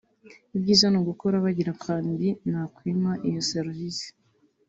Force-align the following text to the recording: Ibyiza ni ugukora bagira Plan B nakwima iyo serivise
Ibyiza 0.55 0.85
ni 0.89 0.97
ugukora 1.01 1.43
bagira 1.45 1.77
Plan 1.81 2.05
B 2.17 2.21
nakwima 2.51 3.11
iyo 3.27 3.41
serivise 3.51 4.05